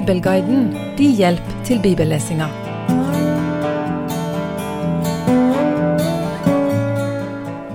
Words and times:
Bibelguiden 0.00 0.70
din 0.96 1.10
hjelp 1.12 1.48
til 1.64 1.80
bibellesinga. 1.82 2.46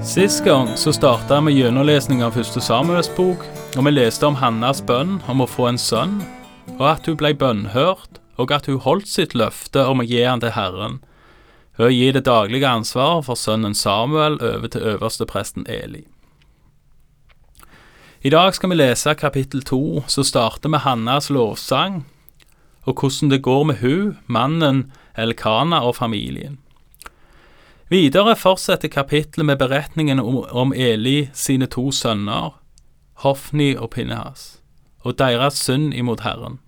Sist 0.02 0.42
gang 0.46 0.72
så 0.74 0.90
starta 0.96 1.38
vi 1.46 1.54
gjennomlesning 1.60 2.24
av 2.26 2.34
første 2.34 2.64
Samuels 2.66 3.12
bok, 3.14 3.44
og 3.78 3.85
vi 3.85 3.94
leste 3.94 4.26
om 4.26 4.40
Hannas 4.42 4.81
bønn 4.81 5.20
om 5.30 5.44
å 5.46 5.48
få 5.49 5.67
en 5.70 5.78
sønn, 5.78 6.16
og 6.80 6.88
at 6.96 7.06
hun 7.06 7.20
ble 7.22 7.35
bønnhørt, 7.38 8.17
og 8.42 8.56
at 8.57 8.66
hun 8.71 8.81
holdt 8.81 9.12
sitt 9.12 9.38
løfte 9.38 9.85
om 9.85 10.02
å 10.02 10.07
gi 10.10 10.24
han 10.26 10.42
til 10.42 10.56
Herren, 10.57 11.03
Hun 11.78 11.92
å 11.92 11.94
gi 11.94 12.10
det 12.16 12.26
daglige 12.26 12.71
ansvaret 12.71 13.26
for 13.30 13.35
sønnen 13.35 13.76
Samuel 13.76 14.39
over 14.42 14.67
til 14.67 14.81
øverstepresten 14.81 15.70
Eli. 15.70 16.07
I 18.23 18.34
dag 18.34 18.55
skal 18.55 18.70
vi 18.70 18.81
lese 18.81 19.13
kapittel 19.13 19.62
to, 19.62 20.02
som 20.07 20.23
starter 20.23 20.70
med 20.70 20.80
Hannas 20.81 21.30
lovsang, 21.30 22.05
og 22.85 22.94
hvordan 22.99 23.31
det 23.31 23.41
går 23.44 23.63
med 23.63 23.75
hun, 23.81 24.17
mannen, 24.27 24.91
Elkana 25.17 25.80
og 25.85 25.95
familien. 25.95 26.59
Videre 27.89 28.35
fortsetter 28.35 28.89
kapittelet 28.89 29.45
med 29.45 29.58
beretningen 29.58 30.20
om 30.20 30.73
Eli 30.73 31.30
sine 31.34 31.66
to 31.66 31.91
sønner, 31.91 32.55
Hofni 33.21 33.75
og 33.75 33.89
Pinnehas, 33.89 34.61
og 34.99 35.20
deres 35.20 35.53
synd 35.61 35.94
imot 35.94 36.25
Herren. 36.25 36.59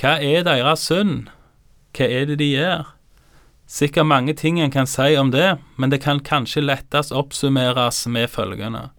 Hva 0.00 0.18
er 0.20 0.44
deres 0.44 0.84
synd? 0.88 1.28
Hva 1.96 2.08
er 2.08 2.28
det 2.28 2.38
de 2.40 2.50
gjør? 2.52 2.84
Sikkert 3.66 4.06
mange 4.06 4.34
ting 4.36 4.60
en 4.60 4.70
kan 4.70 4.86
si 4.86 5.16
om 5.16 5.30
det, 5.32 5.56
men 5.76 5.90
det 5.90 6.02
kan 6.04 6.20
kanskje 6.20 6.64
lettest 6.64 7.12
oppsummeres 7.12 8.06
med 8.06 8.28
følgende. 8.28 8.90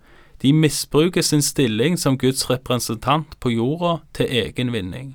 De 0.41 0.53
misbruker 0.53 1.21
sin 1.21 1.41
stilling 1.41 1.97
som 1.99 2.17
Guds 2.17 2.49
representant 2.49 3.39
på 3.39 3.53
jorda 3.53 3.99
til 4.13 4.27
egen 4.29 4.73
vinning. 4.73 5.13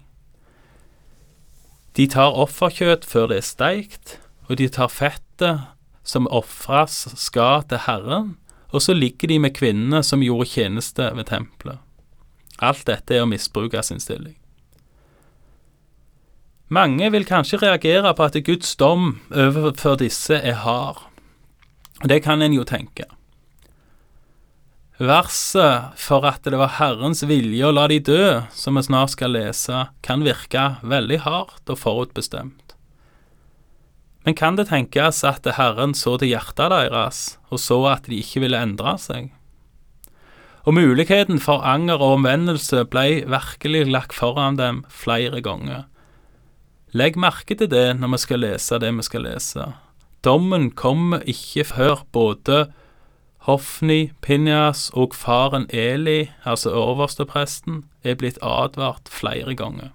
De 1.98 2.06
tar 2.06 2.36
offerkjøtt 2.38 3.02
før 3.10 3.32
det 3.32 3.40
er 3.40 3.46
steikt, 3.46 4.18
og 4.46 4.60
de 4.60 4.68
tar 4.70 4.90
fettet 4.92 5.66
som 6.06 6.28
ofres 6.30 7.08
skal 7.18 7.64
til 7.66 7.82
Herren, 7.88 8.36
og 8.70 8.84
så 8.84 8.94
ligger 8.94 9.32
de 9.32 9.40
med 9.42 9.56
kvinnene 9.56 10.04
som 10.06 10.22
gjorde 10.22 10.46
tjeneste 10.52 11.08
ved 11.16 11.26
tempelet. 11.32 11.82
Alt 12.62 12.86
dette 12.86 13.16
er 13.16 13.24
å 13.24 13.30
misbruke 13.30 13.82
sin 13.82 13.98
stilling. 14.02 14.36
Mange 16.70 17.10
vil 17.10 17.26
kanskje 17.26 17.62
reagere 17.62 18.12
på 18.14 18.26
at 18.28 18.38
Guds 18.44 18.74
dom 18.76 19.16
overfor 19.32 19.98
disse 19.98 20.36
er 20.36 20.62
hard. 20.62 21.00
Det 22.06 22.20
kan 22.22 22.42
en 22.44 22.54
jo 22.54 22.66
tenke. 22.68 23.08
Verset 24.98 25.94
for 25.94 26.24
at 26.26 26.42
det 26.42 26.58
var 26.58 26.74
Herrens 26.80 27.20
vilje 27.22 27.68
å 27.68 27.70
la 27.70 27.84
de 27.86 28.00
dø, 28.02 28.40
som 28.50 28.74
vi 28.74 28.82
snart 28.82 29.12
skal 29.12 29.30
lese, 29.36 29.84
kan 30.02 30.24
virke 30.26 30.72
veldig 30.82 31.20
hardt 31.22 31.70
og 31.70 31.78
forutbestemt. 31.78 32.74
Men 34.26 34.34
kan 34.34 34.58
det 34.58 34.66
tenkes 34.72 35.22
at 35.22 35.46
Herren 35.54 35.94
så 35.94 36.16
til 36.18 36.32
hjertet 36.34 36.72
deres, 36.74 37.20
og 37.48 37.62
så 37.62 37.78
at 37.92 38.10
de 38.10 38.18
ikke 38.18 38.42
ville 38.42 38.58
endre 38.58 38.96
seg? 38.98 39.30
Og 40.66 40.74
muligheten 40.76 41.38
for 41.40 41.62
anger 41.62 42.02
og 42.02 42.18
omvendelse 42.18 42.82
ble 42.90 43.22
virkelig 43.30 43.86
lagt 43.88 44.18
foran 44.18 44.58
dem 44.58 44.82
flere 44.90 45.40
ganger. 45.40 45.86
Legg 46.90 47.14
merke 47.20 47.54
til 47.54 47.70
det 47.70 47.92
når 48.00 48.16
vi 48.16 48.20
skal 48.24 48.42
lese 48.42 48.82
det 48.82 48.90
vi 48.98 49.06
skal 49.06 49.24
lese. 49.30 49.70
Dommen 50.26 50.72
kommer 50.74 51.22
ikke 51.22 51.64
før 51.70 52.02
både 52.12 52.66
Hofni, 53.48 54.10
Pinjas 54.20 54.90
og 54.92 55.14
faren 55.16 55.64
Eli, 55.72 56.28
altså 56.44 56.68
overstepresten, 56.76 57.86
er 58.04 58.18
blitt 58.20 58.36
advart 58.44 59.08
flere 59.08 59.54
ganger. 59.56 59.94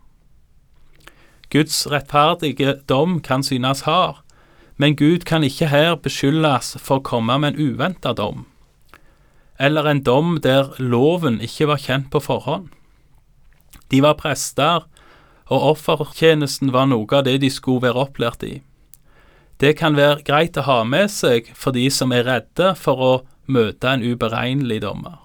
Guds 1.53 1.83
rettferdige 1.91 2.79
dom 2.89 3.19
kan 3.21 3.43
synes 3.45 3.83
hard, 3.85 4.23
men 4.81 4.95
Gud 4.97 5.27
kan 5.29 5.43
ikke 5.45 5.69
her 5.69 5.93
beskyldes 6.01 6.71
for 6.81 6.97
å 6.97 7.05
komme 7.05 7.35
med 7.43 7.53
en 7.53 7.75
uventa 7.75 8.15
dom, 8.17 8.47
eller 9.61 9.85
en 9.85 10.01
dom 10.01 10.39
der 10.41 10.73
loven 10.81 11.37
ikke 11.45 11.67
var 11.69 11.83
kjent 11.83 12.09
på 12.09 12.23
forhånd. 12.25 12.71
De 13.93 13.99
var 14.01 14.17
prester, 14.17 14.87
og 15.45 15.67
offertjenesten 15.75 16.71
var 16.73 16.89
noe 16.89 17.05
av 17.13 17.27
det 17.29 17.35
de 17.43 17.53
skulle 17.53 17.85
være 17.85 18.07
opplært 18.07 18.47
i. 18.49 18.55
Det 19.61 19.75
kan 19.77 19.93
være 19.93 20.25
greit 20.25 20.57
å 20.57 20.65
ha 20.65 20.79
med 20.83 21.13
seg 21.13 21.53
for 21.53 21.75
de 21.77 21.85
som 21.93 22.11
er 22.17 22.25
redde 22.25 22.73
for 22.81 22.97
å 22.97 23.13
møte 23.45 23.89
en 23.89 24.03
uberegnelig 24.03 24.81
dommer. 24.81 25.19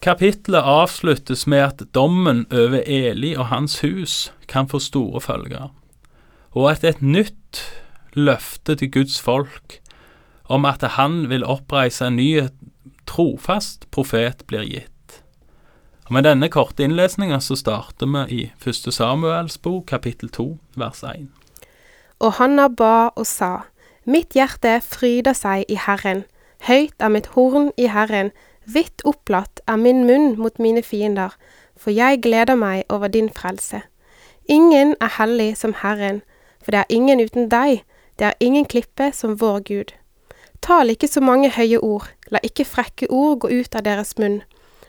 Kapittelet 0.00 0.64
avsluttes 0.64 1.46
med 1.46 1.60
at 1.60 1.82
dommen 1.94 2.46
over 2.52 2.80
Eli 2.86 3.34
og 3.36 3.50
hans 3.50 3.80
hus 3.84 4.32
kan 4.48 4.68
få 4.68 4.80
store 4.80 5.20
følger, 5.20 5.68
og 6.56 6.70
at 6.70 6.84
et 6.84 7.02
nytt 7.02 7.60
løfte 8.16 8.74
til 8.74 8.90
Guds 8.90 9.20
folk 9.20 9.80
om 10.50 10.64
at 10.64 10.82
han 10.96 11.28
vil 11.30 11.44
oppreise 11.44 12.08
en 12.08 12.16
ny 12.16 12.48
trofast 13.06 13.86
profet 13.94 14.42
blir 14.50 14.64
gitt. 14.66 15.20
Og 16.08 16.16
Med 16.16 16.26
denne 16.26 16.48
korte 16.50 16.82
innlesninga 16.82 17.38
så 17.38 17.54
starter 17.54 18.08
vi 18.10 18.24
i 18.34 18.52
første 18.58 18.90
Samuels 18.92 19.58
bok, 19.58 19.86
kapittel 19.86 20.28
2, 20.28 20.58
vers 20.76 21.04
1. 21.06 21.28
Og 22.20 22.32
Hanna 22.40 22.66
ba 22.68 23.10
og 23.14 23.26
sa, 23.26 23.70
Mitt 24.04 24.34
hjerte 24.34 24.80
fryder 24.82 25.36
seg 25.36 25.68
i 25.68 25.76
Herren, 25.78 26.24
høyt 26.68 26.94
er 26.98 27.12
mitt 27.12 27.32
horn 27.36 27.70
i 27.76 27.88
Herren, 27.92 28.32
vidt 28.64 29.02
opplatt 29.04 29.62
er 29.66 29.76
min 29.80 30.04
munn 30.06 30.34
mot 30.38 30.58
mine 30.58 30.82
fiender, 30.82 31.36
for 31.76 31.90
jeg 31.90 32.20
gleder 32.22 32.58
meg 32.60 32.84
over 32.88 33.08
din 33.08 33.30
frelse. 33.30 33.82
Ingen 34.48 34.94
er 35.00 35.14
hellig 35.16 35.56
som 35.56 35.74
Herren, 35.82 36.22
for 36.62 36.70
det 36.70 36.80
er 36.80 36.92
ingen 36.92 37.20
uten 37.20 37.48
deg, 37.50 37.82
det 38.18 38.26
er 38.26 38.40
ingen 38.40 38.64
klippe 38.64 39.12
som 39.16 39.40
vår 39.40 39.60
Gud. 39.68 39.92
Tal 40.60 40.90
ikke 40.92 41.08
så 41.08 41.20
mange 41.24 41.50
høye 41.50 41.80
ord, 41.80 42.10
la 42.28 42.40
ikke 42.44 42.68
frekke 42.68 43.08
ord 43.08 43.38
gå 43.40 43.48
ut 43.48 43.74
av 43.74 43.86
deres 43.86 44.12
munn, 44.18 44.42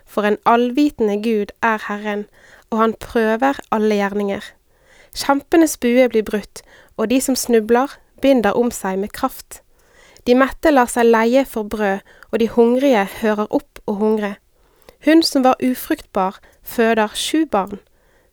for 0.06 0.28
en 0.28 0.38
allvitende 0.46 1.22
Gud 1.24 1.54
er 1.64 1.80
Herren, 1.88 2.26
og 2.70 2.82
han 2.84 2.94
prøver 3.00 3.60
alle 3.72 3.96
gjerninger. 3.96 4.44
Kjempenes 5.16 5.78
bue 5.78 6.08
blir 6.12 6.28
brutt, 6.28 6.64
og 6.98 7.10
de 7.12 7.22
som 7.22 7.36
snubler, 7.36 7.96
binder 8.22 8.56
om 8.56 8.72
seg 8.72 9.00
med 9.00 9.12
kraft. 9.16 9.62
De 10.28 10.36
mette 10.38 10.72
lar 10.72 10.90
seg 10.92 11.10
leie 11.10 11.44
for 11.50 11.66
brød, 11.66 12.02
og 12.32 12.40
de 12.40 12.48
hungrige 12.54 13.06
hører 13.22 13.48
opp 13.50 13.82
å 13.90 13.98
hungre. 13.98 14.36
Hun 15.06 15.24
som 15.26 15.44
var 15.44 15.62
ufruktbar, 15.66 16.38
føder 16.62 17.16
sju 17.18 17.48
barn, 17.50 17.80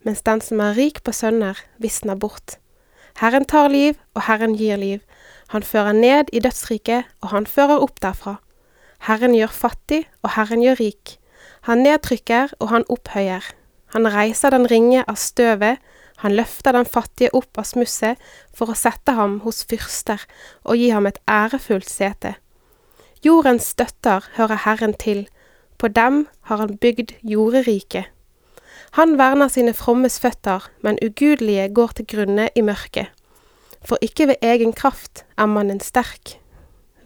mens 0.05 0.21
den 0.27 0.43
som 0.45 0.61
er 0.61 0.77
rik 0.77 1.01
på 1.03 1.15
sønner, 1.17 1.57
visner 1.81 2.19
bort. 2.19 2.59
Herren 3.19 3.49
tar 3.49 3.71
liv, 3.73 3.97
og 4.15 4.27
Herren 4.29 4.55
gir 4.55 4.77
liv. 4.77 5.01
Han 5.49 5.65
fører 5.65 5.97
ned 5.97 6.29
i 6.33 6.43
dødsriket, 6.45 7.09
og 7.23 7.33
han 7.33 7.49
fører 7.49 7.81
opp 7.81 7.97
derfra. 8.05 8.37
Herren 9.09 9.35
gjør 9.35 9.55
fattig, 9.55 10.05
og 10.23 10.37
Herren 10.37 10.63
gjør 10.63 10.79
rik. 10.83 11.17
Han 11.67 11.83
nedtrykker, 11.83 12.53
og 12.61 12.69
han 12.69 12.85
opphøyer. 12.93 13.49
Han 13.97 14.07
reiser 14.13 14.53
den 14.53 14.69
ringe 14.71 15.03
av 15.09 15.17
støvet, 15.17 15.81
han 16.23 16.35
løfter 16.35 16.75
den 16.75 16.87
fattige 16.87 17.31
opp 17.37 17.59
av 17.61 17.67
smusset 17.69 18.19
for 18.55 18.71
å 18.73 18.79
sette 18.79 19.15
ham 19.15 19.39
hos 19.45 19.63
fyrster 19.71 20.25
og 20.65 20.79
gi 20.81 20.91
ham 20.91 21.07
et 21.07 21.21
ærefullt 21.31 21.89
sete. 21.89 22.35
Jordens 23.23 23.71
støtter 23.75 24.27
hører 24.35 24.65
Herren 24.65 24.95
til, 24.99 25.27
på 25.79 25.91
dem 25.95 26.27
har 26.51 26.63
han 26.63 26.79
bygd 26.83 27.15
jorderiket. 27.23 28.11
Han 28.99 29.19
verner 29.19 29.51
sine 29.53 29.75
frommes 29.77 30.19
føtter, 30.19 30.65
men 30.83 30.99
ugudelige 31.05 31.69
går 31.75 31.95
til 31.99 32.09
grunne 32.11 32.49
i 32.55 32.65
mørket. 32.67 33.13
For 33.85 34.01
ikke 34.03 34.31
ved 34.33 34.43
egen 34.43 34.73
kraft 34.73 35.25
er 35.39 35.47
mannen 35.47 35.79
sterk. 35.81 36.39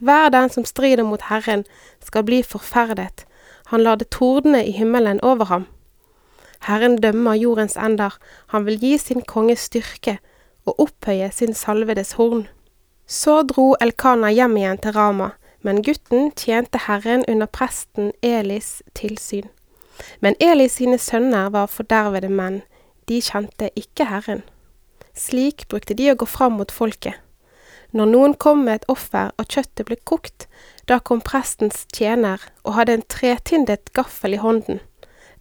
Hver 0.01 0.29
den 0.33 0.49
som 0.49 0.65
strider 0.65 1.05
mot 1.05 1.21
Herren, 1.29 1.65
skal 2.01 2.25
bli 2.25 2.41
forferdet, 2.43 3.27
han 3.69 3.83
lar 3.85 3.95
det 4.01 4.09
tordne 4.11 4.65
i 4.65 4.73
himmelen 4.73 5.21
over 5.21 5.45
ham. 5.45 5.67
Herren 6.63 6.95
dømmer 7.01 7.35
jordens 7.35 7.75
ender, 7.75 8.17
han 8.47 8.65
vil 8.65 8.79
gi 8.79 8.97
sin 8.97 9.23
konge 9.27 9.55
styrke 9.59 10.17
og 10.65 10.79
opphøye 10.79 11.29
sin 11.31 11.53
salvedes 11.53 12.13
horn. 12.19 12.45
Så 13.07 13.41
dro 13.43 13.73
Elkana 13.83 14.29
hjem 14.31 14.55
igjen 14.57 14.79
til 14.79 14.95
Rama, 14.95 15.33
men 15.63 15.83
gutten 15.83 16.31
tjente 16.39 16.79
Herren 16.87 17.25
under 17.27 17.51
presten 17.51 18.11
Elis 18.23 18.81
tilsyn. 18.95 19.49
Men 20.21 20.35
Elis 20.39 20.79
sine 20.79 20.97
sønner 20.97 21.51
var 21.51 21.67
fordervede 21.71 22.31
menn, 22.31 22.61
de 23.07 23.19
kjente 23.21 23.69
ikke 23.75 24.07
Herren. 24.07 24.43
Slik 25.13 25.67
brukte 25.69 25.93
de 25.93 26.09
å 26.11 26.17
gå 26.17 26.25
fram 26.25 26.55
mot 26.57 26.71
folket. 26.71 27.19
Når 27.93 28.09
noen 28.09 28.33
kom 28.33 28.63
med 28.65 28.81
et 28.81 28.87
offer 28.89 29.35
og 29.37 29.51
kjøttet 29.51 29.85
ble 29.85 29.99
kokt, 30.09 30.47
da 30.89 30.97
kom 30.97 31.21
prestens 31.21 31.83
tjener 31.93 32.41
og 32.63 32.79
hadde 32.79 32.97
en 32.97 33.05
tretindet 33.05 33.91
gaffel 33.93 34.33
i 34.33 34.41
hånden. 34.41 34.79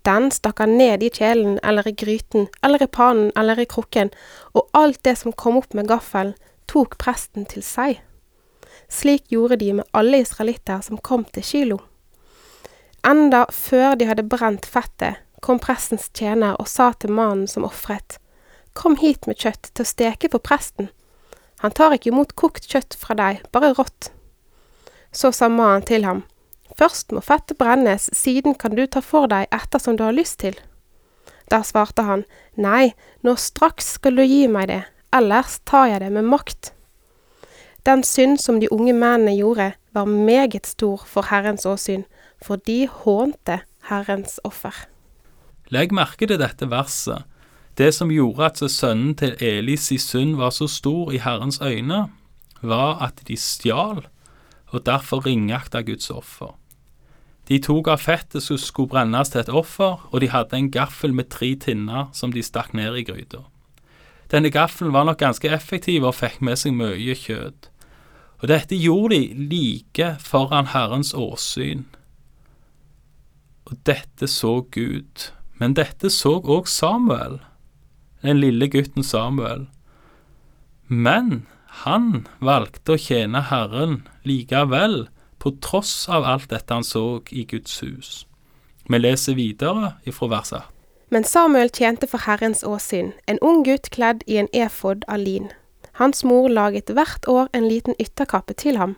Den 0.06 0.30
stakk 0.34 0.58
han 0.58 0.76
ned 0.78 1.02
i 1.02 1.10
kjelen 1.14 1.58
eller 1.62 1.86
i 1.86 1.94
gryten 1.94 2.48
eller 2.62 2.82
i 2.82 2.90
pannen 2.90 3.30
eller 3.38 3.60
i 3.60 3.68
krukken, 3.70 4.10
og 4.54 4.68
alt 4.72 5.02
det 5.06 5.16
som 5.20 5.32
kom 5.32 5.60
opp 5.60 5.74
med 5.74 5.90
gaffelen, 5.90 6.34
tok 6.66 6.96
presten 6.98 7.46
til 7.46 7.62
seg. 7.62 8.00
Slik 8.88 9.30
gjorde 9.32 9.60
de 9.60 9.72
med 9.78 9.88
alle 9.92 10.22
israelitter 10.24 10.82
som 10.84 10.98
kom 10.98 11.24
til 11.24 11.46
Kilo. 11.46 11.78
Enda 13.06 13.44
før 13.50 13.94
de 13.98 14.08
hadde 14.10 14.26
brent 14.30 14.66
fettet, 14.66 15.22
kom 15.42 15.58
prestens 15.62 16.10
tjener 16.14 16.58
og 16.60 16.68
sa 16.70 16.92
til 16.94 17.14
mannen 17.14 17.48
som 17.50 17.66
ofret, 17.66 18.18
Kom 18.72 18.96
hit 18.96 19.26
med 19.28 19.36
kjøtt 19.36 19.68
til 19.74 19.84
å 19.84 19.88
steke 19.88 20.30
for 20.32 20.40
presten. 20.40 20.88
Han 21.60 21.74
tar 21.76 21.92
ikke 21.92 22.08
imot 22.08 22.32
kokt 22.40 22.64
kjøtt 22.70 22.96
fra 22.96 23.14
deg, 23.18 23.42
bare 23.52 23.74
rått. 23.76 24.08
Så 25.12 25.28
sa 25.36 25.50
mannen 25.52 25.84
til 25.84 26.06
ham, 26.08 26.22
Først 26.78 27.12
må 27.12 27.20
fettet 27.20 27.58
brennes, 27.60 28.08
siden 28.16 28.54
kan 28.58 28.76
du 28.76 28.86
ta 28.86 29.02
for 29.04 29.28
deg 29.30 29.50
ettersom 29.52 29.98
du 29.98 30.04
har 30.06 30.16
lyst 30.16 30.40
til. 30.42 30.56
Da 31.52 31.60
svarte 31.66 32.04
han, 32.06 32.24
Nei, 32.56 32.94
nå 33.22 33.36
straks 33.36 33.94
skal 33.98 34.16
du 34.16 34.24
gi 34.24 34.46
meg 34.48 34.70
det, 34.70 34.82
ellers 35.12 35.58
tar 35.68 35.90
jeg 35.90 36.00
det 36.04 36.12
med 36.14 36.30
makt. 36.32 36.72
Den 37.86 38.04
synd 38.06 38.38
som 38.38 38.60
de 38.62 38.70
unge 38.72 38.94
mennene 38.94 39.34
gjorde, 39.36 39.72
var 39.92 40.08
meget 40.08 40.66
stor 40.66 41.02
for 41.06 41.28
Herrens 41.28 41.66
åsyn, 41.66 42.06
for 42.42 42.56
de 42.56 42.86
hånte 42.86 43.60
Herrens 43.90 44.38
offer. 44.46 44.86
Legg 45.72 45.92
merke 45.92 46.28
til 46.28 46.40
dette 46.40 46.68
verset. 46.70 47.26
Det 47.76 47.90
som 47.96 48.12
gjorde 48.12 48.48
at 48.50 48.62
sønnen 48.70 49.14
til 49.16 49.36
Elis 49.40 49.90
i 49.92 49.98
synd 49.98 50.36
var 50.36 50.52
så 50.52 50.68
stor 50.68 51.12
i 51.12 51.20
Herrens 51.24 51.60
øyne, 51.60 52.06
var 52.62 53.02
at 53.02 53.22
de 53.28 53.36
stjal, 53.36 54.04
og 54.72 54.86
derfor 54.86 55.26
ringakta 55.26 55.82
Guds 55.82 56.10
offer. 56.10 56.54
De 57.48 57.58
tok 57.58 57.88
av 57.90 58.00
fettet 58.02 58.44
som 58.44 58.58
skulle 58.60 58.92
brennes 58.92 59.32
til 59.32 59.42
et 59.42 59.50
offer, 59.50 59.98
og 60.10 60.22
de 60.22 60.30
hadde 60.30 60.56
en 60.56 60.70
gaffel 60.70 61.12
med 61.12 61.30
tre 61.34 61.54
tinner 61.58 62.08
som 62.16 62.32
de 62.32 62.42
stakk 62.42 62.72
ned 62.76 62.96
i 62.96 63.04
gryta. 63.08 63.42
Denne 64.32 64.52
gaffelen 64.52 64.94
var 64.94 65.04
nok 65.04 65.20
ganske 65.20 65.50
effektiv 65.52 66.06
og 66.08 66.16
fikk 66.16 66.40
med 66.40 66.60
seg 66.60 66.76
mye 66.78 67.16
kjøtt. 67.18 67.68
Og 68.40 68.48
dette 68.50 68.78
gjorde 68.78 69.18
de 69.18 69.48
like 69.50 70.14
foran 70.22 70.70
Herrens 70.72 71.12
åsyn. 71.14 71.84
Og 73.68 73.78
dette 73.86 74.26
så 74.26 74.62
Gud. 74.72 75.30
Men 75.60 75.76
dette 75.78 76.10
så 76.10 76.38
òg 76.40 76.66
Samuel 76.70 77.42
den 78.22 78.40
lille 78.40 78.68
gutten 78.70 79.02
Samuel. 79.02 79.66
Men 80.86 81.46
han 81.82 82.26
valgte 82.38 82.94
å 82.94 83.00
tjene 83.00 83.42
Herren 83.50 84.02
likevel, 84.28 85.06
på 85.42 85.50
tross 85.60 86.08
av 86.08 86.24
alt 86.24 86.50
dette 86.50 86.74
han 86.74 86.84
så 86.86 87.20
i 87.30 87.42
Guds 87.44 87.82
hus. 87.82 88.26
Vi 88.88 88.98
leser 88.98 89.34
videre 89.34 89.96
ifra 90.06 90.28
verset. 90.30 90.62
Men 91.10 91.24
Samuel 91.24 91.70
tjente 91.70 92.06
for 92.06 92.22
Herrens 92.24 92.62
åsyn, 92.64 93.12
en 93.26 93.40
ung 93.42 93.64
gutt 93.66 93.90
kledd 93.90 94.22
i 94.26 94.38
en 94.38 94.48
efod 94.52 95.02
av 95.08 95.18
lin. 95.18 95.50
Hans 95.98 96.24
mor 96.24 96.48
laget 96.48 96.90
hvert 96.94 97.26
år 97.28 97.50
en 97.52 97.66
liten 97.68 97.98
ytterkappe 98.00 98.54
til 98.54 98.78
ham. 98.78 98.94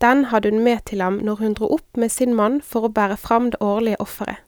Den 0.00 0.24
hadde 0.32 0.50
hun 0.50 0.64
med 0.64 0.82
til 0.88 1.02
ham 1.04 1.20
når 1.22 1.36
hun 1.36 1.54
dro 1.54 1.68
opp 1.76 1.96
med 1.96 2.10
sin 2.10 2.34
mann 2.34 2.60
for 2.62 2.88
å 2.88 2.92
bære 2.96 3.20
fram 3.20 3.52
det 3.52 3.60
årlige 3.60 4.00
offeret. 4.00 4.40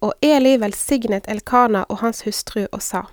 Og 0.00 0.14
Eli 0.22 0.56
velsignet 0.60 1.28
Elkana 1.28 1.84
og 1.88 1.98
hans 2.00 2.22
hustru 2.24 2.66
og 2.72 2.82
sa, 2.82 3.04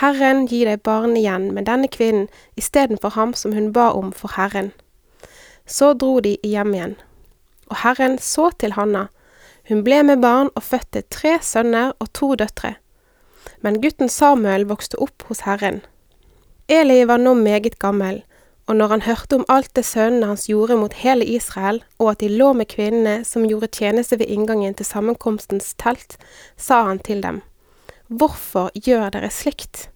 Herren 0.00 0.46
gi 0.50 0.64
deg 0.66 0.82
barn 0.82 1.14
igjen 1.16 1.52
med 1.54 1.68
denne 1.70 1.86
kvinnen 1.88 2.26
istedenfor 2.58 3.14
ham 3.14 3.34
som 3.34 3.52
hun 3.54 3.70
ba 3.72 3.92
om 3.94 4.10
for 4.12 4.34
Herren. 4.34 4.72
Så 5.66 5.94
dro 5.96 6.20
de 6.20 6.36
hjem 6.44 6.74
igjen. 6.74 6.94
Og 7.72 7.78
Herren 7.80 8.18
så 8.20 8.50
til 8.60 8.76
Hanna. 8.76 9.08
Hun 9.68 9.80
ble 9.84 10.02
med 10.04 10.20
barn 10.20 10.50
og 10.52 10.62
fødte 10.62 11.02
tre 11.08 11.38
sønner 11.40 11.94
og 11.98 12.12
to 12.12 12.34
døtre. 12.36 12.74
Men 13.64 13.80
gutten 13.80 14.12
Samuel 14.12 14.66
vokste 14.68 15.00
opp 15.00 15.24
hos 15.30 15.46
Herren. 15.48 15.80
Eli 16.68 17.04
var 17.08 17.20
nå 17.20 17.32
meget 17.36 17.78
gammel, 17.80 18.22
og 18.68 18.76
når 18.76 18.92
han 18.92 19.02
hørte 19.04 19.36
om 19.36 19.46
alt 19.52 19.72
det 19.76 19.84
sønnene 19.84 20.30
hans 20.30 20.46
gjorde 20.48 20.76
mot 20.80 20.92
hele 21.00 21.24
Israel, 21.24 21.82
og 21.98 22.10
at 22.12 22.20
de 22.20 22.28
lå 22.28 22.52
med 22.56 22.68
kvinnene 22.72 23.24
som 23.24 23.44
gjorde 23.48 23.72
tjeneste 23.72 24.18
ved 24.20 24.28
inngangen 24.32 24.76
til 24.76 24.88
sammenkomstens 24.88 25.74
telt, 25.80 26.16
sa 26.56 26.82
han 26.88 27.00
til 27.04 27.20
dem. 27.24 27.42
Hvorfor 28.08 28.70
gjør 28.76 29.10
dere 29.16 29.32
slikt? 29.32 29.88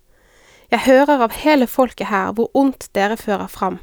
Jeg 0.73 0.85
hører 0.85 1.25
av 1.25 1.37
hele 1.45 1.67
folket 1.69 2.09
her 2.09 2.33
hvor 2.37 2.53
ondt 2.57 2.91
dere 2.97 3.17
fører 3.17 3.49
fram. 3.49 3.79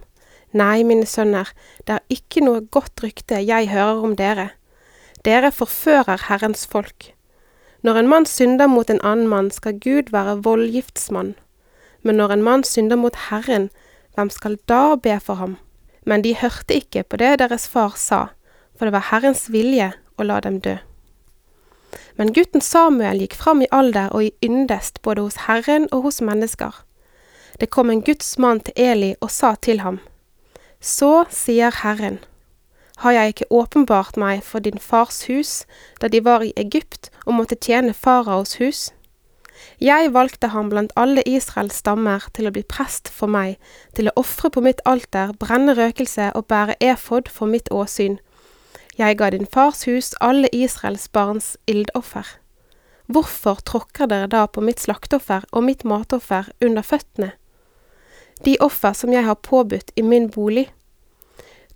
Nei, 0.55 0.85
mine 0.87 1.03
sønner, 1.03 1.49
det 1.83 1.97
er 1.97 2.13
ikke 2.15 2.43
noe 2.45 2.61
godt 2.71 3.01
rykte 3.03 3.41
jeg 3.43 3.67
hører 3.73 4.05
om 4.07 4.13
dere. 4.15 4.53
Dere 5.27 5.51
forfører 5.51 6.29
Herrens 6.29 6.63
folk. 6.69 7.11
Når 7.83 7.99
en 7.99 8.07
mann 8.07 8.25
synder 8.25 8.69
mot 8.71 8.89
en 8.89 9.01
annen 9.03 9.27
mann, 9.27 9.51
skal 9.51 9.75
Gud 9.83 10.13
være 10.15 10.37
voldgiftsmann. 10.47 11.35
Men 12.07 12.21
når 12.21 12.37
en 12.37 12.45
mann 12.47 12.63
synder 12.63 12.95
mot 12.95 13.19
Herren, 13.27 13.67
hvem 14.15 14.31
skal 14.31 14.55
da 14.71 14.95
be 14.95 15.19
for 15.19 15.41
ham? 15.41 15.57
Men 16.05 16.23
de 16.23 16.35
hørte 16.39 16.79
ikke 16.79 17.03
på 17.03 17.19
det 17.19 17.39
deres 17.43 17.67
far 17.67 17.99
sa, 17.99 18.27
for 18.77 18.87
det 18.87 18.95
var 18.95 19.09
Herrens 19.11 19.49
vilje 19.51 19.91
å 20.15 20.23
la 20.23 20.39
dem 20.39 20.61
dø. 20.63 20.77
Men 22.15 22.31
gutten 22.31 22.63
Samuel 22.63 23.19
gikk 23.19 23.35
fram 23.35 23.61
i 23.65 23.71
alder 23.75 24.13
og 24.15 24.23
i 24.23 24.33
yndest 24.45 25.01
både 25.03 25.25
hos 25.27 25.43
Herren 25.49 25.89
og 25.91 26.07
hos 26.07 26.21
mennesker. 26.23 26.71
Det 27.59 27.69
kom 27.69 27.91
en 27.91 28.03
Guds 28.05 28.37
mann 28.39 28.63
til 28.63 28.75
Eli 28.79 29.15
og 29.19 29.31
sa 29.31 29.55
til 29.59 29.83
ham, 29.83 29.99
Så 30.81 31.25
sier 31.29 31.71
Herren, 31.83 32.19
har 33.03 33.11
jeg 33.11 33.27
ikke 33.33 33.51
åpenbart 33.51 34.17
meg 34.17 34.43
for 34.43 34.63
din 34.63 34.79
fars 34.79 35.25
hus 35.27 35.65
da 36.01 36.07
de 36.07 36.21
var 36.23 36.45
i 36.45 36.53
Egypt 36.55 37.09
og 37.25 37.35
måtte 37.39 37.57
tjene 37.59 37.93
faraos 37.93 38.55
hus? 38.61 38.91
Jeg 39.79 40.13
valgte 40.13 40.51
ham 40.51 40.69
blant 40.69 40.93
alle 40.95 41.23
Israels 41.27 41.79
stammer 41.81 42.27
til 42.35 42.47
å 42.47 42.53
bli 42.55 42.63
prest 42.63 43.09
for 43.11 43.31
meg, 43.31 43.55
til 43.95 44.07
å 44.07 44.15
ofre 44.19 44.51
på 44.51 44.63
mitt 44.63 44.83
alter, 44.85 45.33
brenne 45.39 45.75
røkelse 45.75 46.31
og 46.35 46.47
bære 46.51 46.75
efod 46.83 47.31
for 47.31 47.51
mitt 47.51 47.71
åsyn, 47.71 48.19
jeg 48.95 49.17
ga 49.19 49.27
din 49.29 49.47
fars 49.51 49.83
hus 49.89 50.13
alle 50.23 50.47
Israels 50.55 51.09
barns 51.11 51.57
ildoffer. 51.67 52.27
Hvorfor 53.11 53.59
tråkker 53.67 54.07
dere 54.07 54.29
da 54.31 54.45
på 54.47 54.63
mitt 54.63 54.79
slakteoffer 54.79 55.43
og 55.51 55.65
mitt 55.67 55.83
matoffer 55.83 56.47
under 56.63 56.85
føttene? 56.85 57.33
De 58.43 58.57
offer 58.59 58.93
som 58.93 59.13
jeg 59.13 59.23
har 59.23 59.39
påbudt 59.39 59.91
i 59.95 60.01
min 60.01 60.29
bolig. 60.31 60.67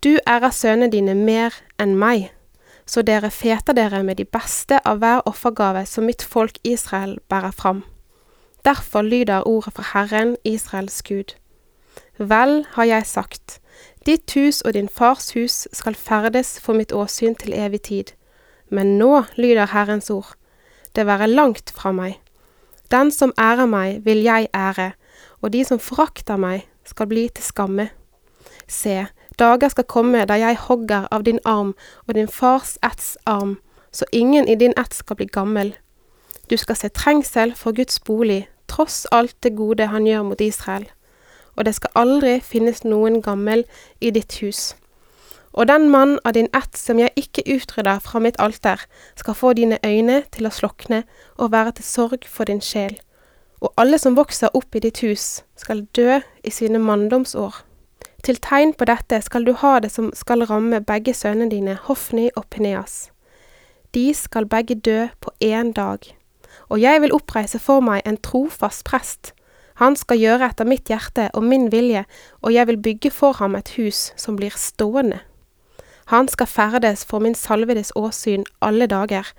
Du 0.04 0.18
ærer 0.28 0.52
sønnene 0.52 0.92
dine 0.92 1.16
mer 1.16 1.56
enn 1.80 1.96
meg, 2.00 2.30
så 2.86 3.02
dere 3.06 3.30
feter 3.32 3.76
dere 3.78 4.04
med 4.04 4.18
de 4.18 4.26
beste 4.26 4.80
av 4.88 5.00
hver 5.00 5.22
offergave 5.30 5.86
som 5.86 6.08
mitt 6.10 6.24
folk 6.24 6.60
Israel 6.64 7.18
bærer 7.30 7.52
fram. 7.52 7.84
Derfor 8.66 9.02
lyder 9.02 9.48
ordet 9.48 9.74
fra 9.74 9.86
Herren, 9.94 10.36
Israels 10.44 11.02
Gud. 11.02 11.36
Vel 12.18 12.66
har 12.76 12.84
jeg 12.84 13.06
sagt, 13.06 13.60
Ditt 14.06 14.32
hus 14.36 14.62
og 14.62 14.74
din 14.74 14.90
fars 14.90 15.32
hus 15.36 15.68
skal 15.74 15.96
ferdes 15.96 16.60
for 16.60 16.74
mitt 16.74 16.92
åsyn 16.96 17.36
til 17.36 17.54
evig 17.54 17.82
tid. 17.82 18.14
Men 18.72 18.98
nå 18.98 19.24
lyder 19.36 19.72
Herrens 19.74 20.10
ord, 20.10 20.36
det 20.95 21.06
være 21.06 21.28
langt 21.28 21.72
fra 21.76 21.92
meg. 21.92 22.19
Den 22.92 23.12
som 23.12 23.33
ærer 23.38 23.68
meg, 23.69 24.06
vil 24.06 24.24
jeg 24.24 24.48
ære, 24.56 24.92
og 25.42 25.54
de 25.54 25.64
som 25.66 25.80
forakter 25.80 26.38
meg, 26.38 26.68
skal 26.86 27.08
bli 27.08 27.28
til 27.30 27.44
skamme. 27.44 27.90
Se, 28.68 29.06
dager 29.40 29.69
skal 29.69 29.88
komme 29.90 30.26
da 30.26 30.38
jeg 30.40 30.58
hogger 30.68 31.08
av 31.12 31.24
din 31.24 31.40
arm 31.46 31.76
og 32.08 32.16
din 32.16 32.28
fars 32.28 32.78
etts 32.84 33.18
arm, 33.26 33.58
så 33.92 34.06
ingen 34.12 34.48
i 34.48 34.56
din 34.56 34.74
ætt 34.78 34.94
skal 34.94 35.16
bli 35.16 35.26
gammel. 35.26 35.76
Du 36.50 36.58
skal 36.58 36.76
se 36.76 36.90
trengsel 36.90 37.56
for 37.56 37.78
Guds 37.78 38.00
bolig, 38.00 38.48
tross 38.68 39.06
alt 39.12 39.36
det 39.44 39.56
gode 39.56 39.90
han 39.94 40.08
gjør 40.08 40.24
mot 40.31 40.42
Israel 40.42 40.90
og 41.60 41.66
det 41.68 41.76
skal 41.76 41.98
aldri 42.00 42.38
finnes 42.40 42.86
noen 42.88 43.19
gammel 43.22 43.66
i 44.00 44.14
ditt 44.16 44.40
hus. 44.40 44.74
Og 45.52 45.68
den 45.68 45.90
mann 45.92 46.16
av 46.24 46.38
din 46.38 46.48
ætt 46.56 46.78
som 46.80 47.02
jeg 47.02 47.12
ikke 47.19 47.44
utrydder 47.52 48.00
fra 48.06 48.22
mitt 48.24 48.40
alter, 48.40 48.80
skal 49.19 49.36
få 49.36 49.52
dine 49.58 49.80
øyne 49.84 50.22
til 50.31 50.48
å 50.48 50.54
slokne 50.56 51.04
og 51.36 51.52
være 51.52 51.76
til 51.80 51.88
sorg 51.90 52.28
for 52.30 52.48
din 52.48 52.64
sjel. 52.64 52.96
Og 53.59 53.73
alle 53.78 53.99
som 53.99 54.16
vokser 54.16 54.54
opp 54.56 54.75
i 54.75 54.81
ditt 54.83 55.01
hus, 55.04 55.42
skal 55.59 55.85
dø 55.95 56.19
i 56.44 56.51
sine 56.51 56.80
manndomsår. 56.80 57.63
Til 58.23 58.39
tegn 58.44 58.73
på 58.75 58.87
dette 58.87 59.21
skal 59.23 59.45
du 59.47 59.54
ha 59.61 59.80
det 59.80 59.92
som 59.92 60.11
skal 60.16 60.45
ramme 60.47 60.81
begge 60.83 61.13
sønnene 61.16 61.51
dine, 61.51 61.75
Hofni 61.87 62.30
og 62.35 62.47
Peneas. 62.51 63.09
De 63.95 64.13
skal 64.13 64.47
begge 64.47 64.75
dø 64.75 65.07
på 65.21 65.31
én 65.44 65.73
dag. 65.73 65.99
Og 66.69 66.81
jeg 66.81 67.01
vil 67.01 67.16
oppreise 67.16 67.59
for 67.59 67.83
meg 67.83 68.01
en 68.06 68.18
trofast 68.18 68.85
prest, 68.85 69.33
han 69.80 69.95
skal 69.95 70.19
gjøre 70.19 70.49
etter 70.51 70.68
mitt 70.68 70.89
hjerte 70.92 71.30
og 71.31 71.45
min 71.47 71.69
vilje, 71.71 72.04
og 72.44 72.51
jeg 72.51 72.68
vil 72.68 72.81
bygge 72.83 73.11
for 73.16 73.37
ham 73.39 73.56
et 73.56 73.69
hus 73.78 74.09
som 74.19 74.35
blir 74.35 74.51
stående. 74.59 75.21
Han 76.11 76.28
skal 76.28 76.49
ferdes 76.51 77.06
for 77.07 77.23
min 77.23 77.37
salvedes 77.37 77.94
åsyn 77.95 78.44
alle 78.66 78.89
dager, 78.92 79.30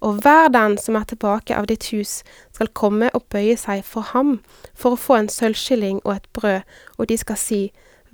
og 0.00 0.20
hver 0.22 0.50
den 0.52 0.76
som 0.78 0.98
er 0.98 1.06
tilbake 1.08 1.56
av 1.56 1.68
ditt 1.70 1.88
hus, 1.92 2.20
skal 2.52 2.68
komme 2.76 3.08
og 3.16 3.24
bøye 3.32 3.56
seg 3.56 3.84
for 3.84 4.04
ham 4.12 4.38
for 4.74 4.94
å 4.94 5.00
få 5.00 5.20
en 5.20 5.30
sølvskilling 5.32 6.02
og 6.04 6.18
et 6.18 6.28
brød, 6.36 6.60
og 6.98 7.08
de 7.08 7.18
skal 7.20 7.40
si, 7.40 7.62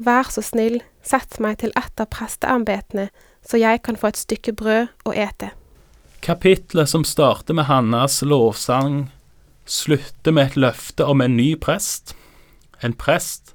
Vær 0.03 0.31
så 0.33 0.43
snill, 0.43 0.81
sett 1.05 1.37
meg 1.39 1.59
til 1.61 1.71
et 1.79 2.01
av 2.01 2.09
presteembetene, 2.11 3.11
så 3.45 3.59
jeg 3.61 3.83
kan 3.85 3.99
få 3.99 4.09
et 4.11 4.19
stykke 4.19 4.55
brød 4.57 4.89
og 5.05 5.15
ete. 5.15 5.53
Kapitlet 6.23 6.89
som 6.89 7.05
starter 7.05 7.55
med 7.55 7.69
Hannas 7.69 8.23
lovsang 8.23 9.11
slutter 9.67 10.35
med 10.35 10.53
et 10.53 10.57
løfte 10.57 11.07
om 11.07 11.21
en 11.21 11.37
ny 11.37 11.53
prest, 11.61 12.17
en 12.83 12.95
prest 12.95 13.55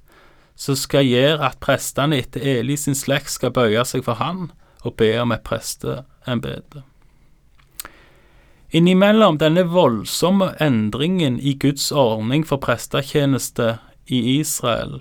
som 0.57 0.75
skal 0.75 1.07
gjøre 1.07 1.41
at 1.45 1.59
prestene 1.63 2.19
etter 2.21 2.43
Eli 2.57 2.77
sin 2.79 2.95
slekt 2.95 3.33
skal 3.33 3.53
bøye 3.55 3.83
seg 3.85 4.05
for 4.05 4.21
han 4.21 4.49
og 4.85 4.95
be 4.99 5.11
om 5.21 5.33
et 5.35 5.43
presteembete. 5.45 6.83
Innimellom 8.75 9.37
denne 9.39 9.63
voldsomme 9.71 10.49
endringen 10.59 11.37
i 11.39 11.53
Guds 11.55 11.85
ordning 11.95 12.43
for 12.43 12.59
prestetjeneste 12.59 13.77
i 14.11 14.19
Israel, 14.41 14.97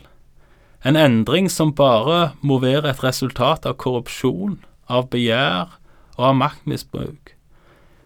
en 0.87 0.95
endring 0.95 1.49
som 1.51 1.73
bare 1.75 2.37
må 2.47 2.61
være 2.63 2.93
et 2.93 3.03
resultat 3.03 3.67
av 3.67 3.75
korrupsjon, 3.83 4.61
av 4.87 5.09
begjær 5.11 5.75
og 6.15 6.23
av 6.29 6.39
maktmisbruk. 6.45 7.35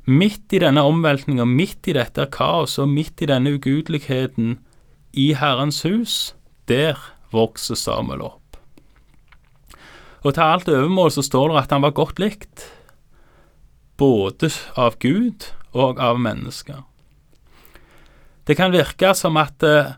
Midt 0.08 0.56
i 0.56 0.62
denne 0.64 0.80
omveltninga, 0.88 1.44
midt 1.44 1.92
i 1.92 1.98
dette 1.98 2.24
kaoset 2.32 2.86
og 2.86 2.94
midt 2.96 3.20
i 3.20 3.28
denne 3.28 3.52
ugudeligheten 3.52 4.56
i 5.12 5.34
Herrens 5.36 5.82
hus, 5.84 6.32
der 6.72 6.96
vokser 7.36 7.76
Samuel 7.76 8.24
opp. 8.32 8.56
Og 10.24 10.32
til 10.32 10.44
alt 10.44 10.72
overmål 10.72 11.12
så 11.12 11.24
står 11.24 11.52
det 11.52 11.64
at 11.66 11.76
han 11.76 11.84
var 11.84 11.98
godt 12.00 12.20
likt, 12.22 12.64
både 14.00 14.50
av 14.80 14.96
Gud 15.02 15.50
og 15.76 16.00
av 16.00 16.20
mennesker. 16.20 16.82
Det 18.48 18.56
kan 18.58 18.72
virke 18.72 19.12
som 19.14 19.36
at 19.38 19.62
eh, 19.62 19.92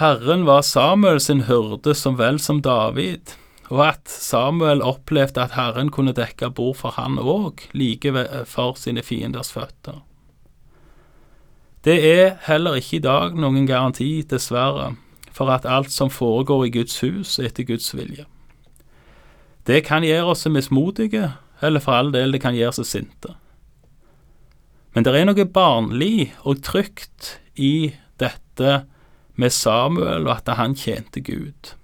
Herren 0.00 0.46
var 0.48 0.64
Samuel 0.66 1.20
sin 1.20 1.44
hyrde 1.46 1.94
som 1.94 2.16
vel 2.18 2.40
som 2.42 2.62
David, 2.64 3.36
og 3.70 3.84
at 3.86 4.10
Samuel 4.10 4.82
opplevde 4.82 5.44
at 5.44 5.54
Herren 5.54 5.92
kunne 5.92 6.16
dekke 6.16 6.50
bord 6.50 6.80
for 6.80 6.96
han 6.96 7.20
òg, 7.20 7.62
like 7.76 8.10
for 8.50 8.80
sine 8.80 9.04
fienders 9.06 9.52
føtter. 9.54 10.00
Det 11.84 12.00
er 12.00 12.36
heller 12.48 12.80
ikke 12.80 12.96
i 12.96 13.04
dag 13.04 13.36
noen 13.36 13.68
garanti, 13.68 14.24
dessverre, 14.24 14.94
for 15.34 15.52
at 15.52 15.66
alt 15.68 15.92
som 15.92 16.10
foregår 16.10 16.66
i 16.66 16.74
Guds 16.80 17.00
hus, 17.04 17.38
er 17.38 17.50
etter 17.50 17.68
Guds 17.68 17.92
vilje. 17.94 18.24
Det 19.68 19.84
kan 19.84 20.04
gjøre 20.04 20.32
oss 20.32 20.46
mismodige, 20.48 21.30
eller 21.64 21.82
for 21.82 21.96
all 21.96 22.12
del, 22.14 22.34
det 22.34 22.42
kan 22.44 22.56
gjøre 22.56 22.78
seg 22.80 22.90
sinte. 22.90 23.34
Men 24.94 25.06
det 25.06 25.14
er 25.18 25.26
noe 25.26 25.46
barnlig 25.50 26.32
og 26.46 26.62
trygt 26.62 27.38
i 27.58 27.94
dette 28.22 28.84
med 29.34 29.50
Samuel, 29.50 30.28
og 30.28 30.36
at 30.36 30.52
han 30.58 30.76
tjente 30.78 31.22
Gud. 31.24 31.74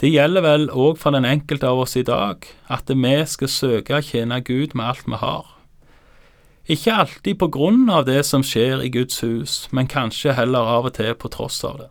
Det 0.00 0.12
gjelder 0.12 0.44
vel 0.44 0.68
òg 0.70 0.96
for 1.00 1.12
den 1.12 1.26
enkelte 1.26 1.68
av 1.68 1.82
oss 1.82 1.96
i 1.98 2.06
dag, 2.06 2.46
at 2.70 2.88
vi 2.88 3.14
skal 3.26 3.50
søke 3.50 3.98
å 3.98 4.04
tjene 4.04 4.40
Gud 4.46 4.76
med 4.78 4.86
alt 4.86 5.08
vi 5.10 5.18
har. 5.20 5.54
Ikke 6.68 6.94
alltid 7.02 7.38
på 7.40 7.48
grunn 7.52 7.88
av 7.90 8.06
det 8.06 8.22
som 8.28 8.44
skjer 8.44 8.84
i 8.84 8.92
Guds 8.94 9.22
hus, 9.24 9.60
men 9.72 9.88
kanskje 9.90 10.36
heller 10.36 10.68
av 10.78 10.88
og 10.88 10.94
til 10.96 11.14
på 11.16 11.30
tross 11.32 11.62
av 11.64 11.78
det. 11.82 11.88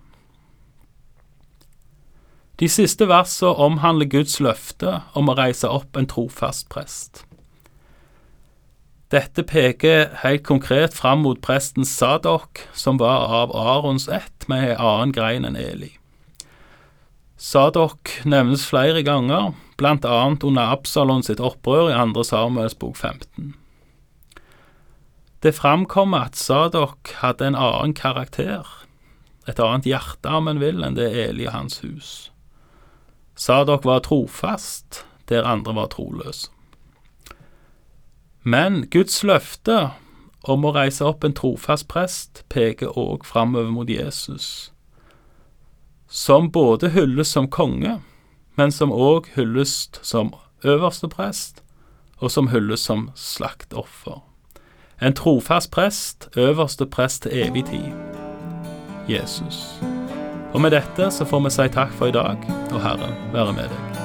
De 2.58 2.68
siste 2.68 3.06
versene 3.06 3.54
omhandler 3.54 4.10
Guds 4.10 4.40
løfte 4.42 5.02
om 5.18 5.30
å 5.30 5.36
reise 5.38 5.70
opp 5.70 5.98
en 5.98 6.08
trofast 6.10 6.66
prest. 6.74 7.22
Dette 9.14 9.44
peker 9.48 10.10
helt 10.24 10.44
konkret 10.44 10.96
fram 10.98 11.22
mot 11.24 11.40
presten 11.40 11.86
Sadok, 11.88 12.66
som 12.74 12.98
var 13.00 13.30
av 13.32 13.54
Arons 13.56 14.10
ett 14.10 14.48
med 14.52 14.74
en 14.74 14.82
annen 14.84 15.14
grein 15.16 15.46
enn 15.48 15.56
Eli. 15.56 15.94
Sadok 17.38 18.18
nevnes 18.26 18.66
flere 18.66 19.04
ganger, 19.06 19.54
bl.a. 19.78 20.18
under 20.42 20.74
Absalon 20.74 21.22
sitt 21.24 21.40
opprør 21.40 21.92
i 21.94 21.96
2. 21.96 22.24
Samuels 22.26 22.76
bok 22.76 22.98
15. 22.98 23.54
Det 25.46 25.54
framkommer 25.54 26.32
at 26.32 26.36
Sadok 26.36 27.14
hadde 27.22 27.46
en 27.52 27.56
annen 27.56 27.94
karakter, 27.94 28.66
et 29.48 29.62
annet 29.62 29.86
hjerte 29.86 30.34
om 30.34 30.50
en 30.50 30.60
vil, 30.60 30.82
enn 30.84 30.98
det 30.98 31.14
Eli 31.14 31.46
og 31.46 31.54
hans 31.54 31.80
hus. 31.86 32.32
Sadok 33.38 33.86
var 33.86 34.00
trofast 34.00 35.06
der 35.30 35.46
andre 35.46 35.76
var 35.76 35.88
troløse. 35.94 36.50
Men 38.44 38.90
Guds 38.90 39.24
løfte 39.24 39.90
om 40.48 40.66
å 40.66 40.72
reise 40.72 41.06
opp 41.06 41.26
en 41.28 41.36
trofast 41.36 41.88
prest 41.92 42.44
peker 42.50 42.96
òg 42.98 43.26
framover 43.28 43.74
mot 43.76 43.90
Jesus, 43.92 44.72
som 46.08 46.48
både 46.52 46.94
hylles 46.96 47.34
som 47.36 47.50
konge, 47.52 47.98
men 48.56 48.72
som 48.72 48.94
òg 48.96 49.28
hylles 49.36 49.90
som 50.02 50.32
øverste 50.64 51.10
prest, 51.12 51.62
og 52.18 52.32
som 52.32 52.48
hylles 52.54 52.88
som 52.88 53.10
slaktoffer. 53.16 54.24
En 55.02 55.14
trofast 55.14 55.70
prest, 55.72 56.30
øverste 56.38 56.88
prest 56.88 57.28
til 57.28 57.38
evig 57.44 57.66
tid. 57.66 57.92
Jesus. 59.08 59.78
Og 60.54 60.62
med 60.64 60.72
dette 60.72 61.12
så 61.12 61.28
får 61.28 61.44
vi 61.48 61.56
si 61.58 61.70
takk 61.76 61.94
for 62.00 62.12
i 62.12 62.16
dag, 62.16 62.50
og 62.72 62.82
Herren 62.84 63.16
være 63.36 63.56
med 63.58 63.72
deg. 63.74 63.97